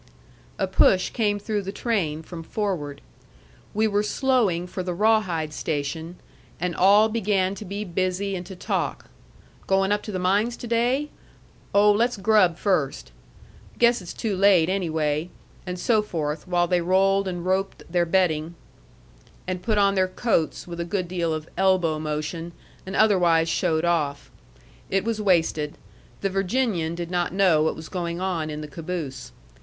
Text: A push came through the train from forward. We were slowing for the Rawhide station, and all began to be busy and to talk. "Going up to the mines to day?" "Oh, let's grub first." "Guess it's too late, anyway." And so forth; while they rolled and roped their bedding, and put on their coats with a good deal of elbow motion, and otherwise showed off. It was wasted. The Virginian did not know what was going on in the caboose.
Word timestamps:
A 0.57 0.65
push 0.65 1.11
came 1.11 1.37
through 1.37 1.61
the 1.61 1.71
train 1.71 2.23
from 2.23 2.41
forward. 2.41 3.01
We 3.75 3.87
were 3.87 4.01
slowing 4.01 4.65
for 4.65 4.81
the 4.81 4.95
Rawhide 4.95 5.53
station, 5.53 6.15
and 6.59 6.75
all 6.75 7.07
began 7.07 7.53
to 7.53 7.65
be 7.65 7.83
busy 7.85 8.35
and 8.35 8.43
to 8.47 8.55
talk. 8.55 9.11
"Going 9.67 9.91
up 9.91 10.01
to 10.01 10.11
the 10.11 10.17
mines 10.17 10.57
to 10.57 10.65
day?" 10.65 11.09
"Oh, 11.71 11.91
let's 11.91 12.17
grub 12.17 12.57
first." 12.57 13.11
"Guess 13.77 14.01
it's 14.01 14.13
too 14.13 14.35
late, 14.35 14.69
anyway." 14.69 15.29
And 15.67 15.77
so 15.77 16.01
forth; 16.01 16.47
while 16.47 16.65
they 16.67 16.81
rolled 16.81 17.27
and 17.27 17.45
roped 17.45 17.83
their 17.87 18.07
bedding, 18.07 18.55
and 19.45 19.61
put 19.61 19.77
on 19.77 19.93
their 19.93 20.07
coats 20.07 20.65
with 20.65 20.79
a 20.79 20.83
good 20.83 21.07
deal 21.07 21.31
of 21.31 21.47
elbow 21.55 21.99
motion, 21.99 22.53
and 22.87 22.95
otherwise 22.95 23.47
showed 23.47 23.85
off. 23.85 24.31
It 24.89 25.03
was 25.05 25.21
wasted. 25.21 25.77
The 26.21 26.29
Virginian 26.31 26.95
did 26.95 27.11
not 27.11 27.35
know 27.35 27.61
what 27.61 27.75
was 27.75 27.87
going 27.87 28.19
on 28.19 28.49
in 28.49 28.61
the 28.61 28.67
caboose. 28.67 29.31